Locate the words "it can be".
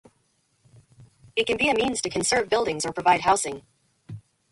1.35-1.69